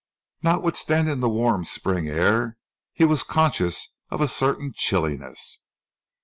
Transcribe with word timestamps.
Notwithstanding 0.41 1.19
the 1.19 1.29
warm 1.29 1.63
spring 1.63 2.07
air 2.09 2.57
he 2.91 3.05
was 3.05 3.21
conscious 3.21 3.89
of 4.09 4.19
a 4.19 4.27
certain 4.27 4.73
chilliness. 4.73 5.59